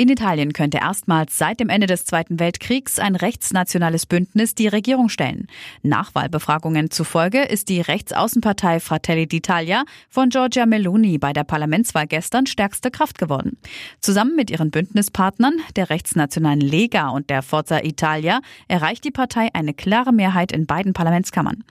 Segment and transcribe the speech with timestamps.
[0.00, 5.08] In Italien könnte erstmals seit dem Ende des Zweiten Weltkriegs ein rechtsnationales Bündnis die Regierung
[5.08, 5.48] stellen.
[5.82, 12.92] Nachwahlbefragungen zufolge ist die Rechtsaußenpartei Fratelli d'Italia von Giorgia Meloni bei der Parlamentswahl gestern stärkste
[12.92, 13.58] Kraft geworden.
[13.98, 19.74] Zusammen mit ihren Bündnispartnern, der rechtsnationalen Lega und der Forza Italia, erreicht die Partei eine
[19.74, 21.64] klare Mehrheit in beiden Parlamentskammern.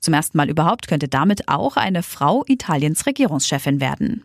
[0.00, 4.22] Zum ersten Mal überhaupt könnte damit auch eine Frau Italiens Regierungschefin werden.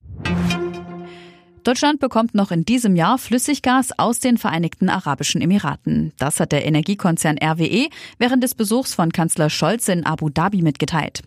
[1.66, 6.14] Deutschland bekommt noch in diesem Jahr Flüssiggas aus den Vereinigten Arabischen Emiraten.
[6.20, 7.88] Das hat der Energiekonzern RWE
[8.20, 11.24] während des Besuchs von Kanzler Scholz in Abu Dhabi mitgeteilt.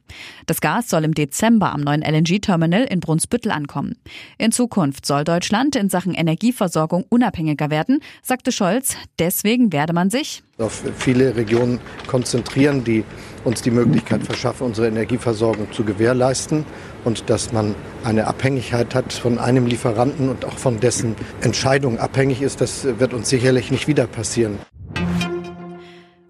[0.46, 3.96] Das Gas soll im Dezember am neuen LNG-Terminal in Brunsbüttel ankommen.
[4.38, 8.94] In Zukunft soll Deutschland in Sachen Energieversorgung unabhängiger werden, sagte Scholz.
[9.18, 13.04] Deswegen werde man sich auf viele Regionen konzentrieren, die
[13.48, 16.64] uns die Möglichkeit verschaffen, unsere Energieversorgung zu gewährleisten
[17.04, 17.74] und dass man
[18.04, 23.14] eine Abhängigkeit hat von einem Lieferanten und auch von dessen Entscheidung abhängig ist, das wird
[23.14, 24.58] uns sicherlich nicht wieder passieren.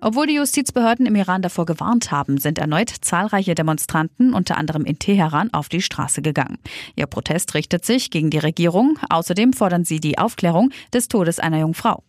[0.09, 4.99] Obwohl die Justizbehörden im Iran davor gewarnt haben, sind erneut zahlreiche Demonstranten, unter anderem in
[4.99, 6.57] Teheran, auf die Straße gegangen.
[6.97, 8.99] Ihr Protest richtet sich gegen die Regierung.
[9.11, 12.05] Außerdem fordern sie die Aufklärung des Todes einer jungen Frau.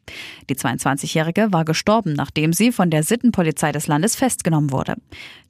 [0.49, 4.95] Die 22-Jährige war gestorben, nachdem sie von der Sittenpolizei des Landes festgenommen wurde.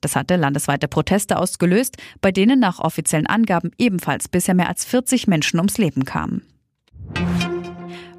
[0.02, 5.28] Das hatte landesweite Proteste ausgelöst, bei denen nach offiziellen Angaben ebenfalls bisher mehr als 40
[5.28, 6.42] Menschen ums Leben kamen.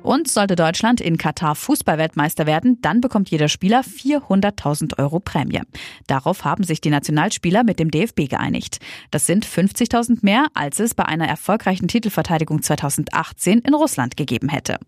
[0.02, 5.60] Und sollte Deutschland in Katar Fußballweltmeister werden, dann bekommt jeder Spieler 400.000 Euro Prämie.
[6.06, 8.78] Darauf haben sich die Nationalspieler mit dem DFB geeinigt.
[9.10, 14.78] Das sind 50.000 mehr, als es bei einer erfolgreichen Titelverteidigung 2018 in Russland gegeben hätte.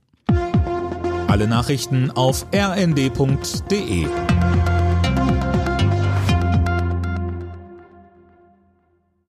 [1.28, 4.06] Alle Nachrichten auf rnd.de